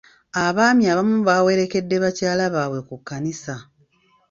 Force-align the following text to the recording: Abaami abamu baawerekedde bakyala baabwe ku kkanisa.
Abaami 0.45 0.83
abamu 0.91 1.17
baawerekedde 1.27 1.95
bakyala 2.03 2.43
baabwe 2.53 2.79
ku 2.87 2.95
kkanisa. 2.99 3.55